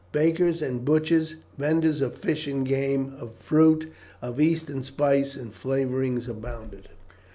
[0.11, 6.27] Bakers and butchers, vendors of fish and game, of fruit, of Eastern spices and flavourings
[6.27, 6.89] abounded.